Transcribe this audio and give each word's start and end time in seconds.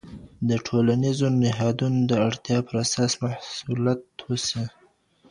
د 0.49 0.49
ټولینزو 0.67 1.27
نهادونو 1.43 1.99
د 2.09 2.11
اړتیا 2.27 2.57
پر 2.67 2.75
اساس 2.85 3.11
محصوالت 3.23 4.01
وسي. 4.27 4.63